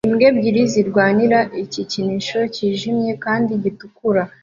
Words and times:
imbwa 0.07 0.25
ebyiri 0.31 0.61
zirwanira 0.73 1.39
igikinisho 1.63 2.39
cyijimye 2.53 3.11
kandi 3.25 3.51
gitukura 3.63 4.21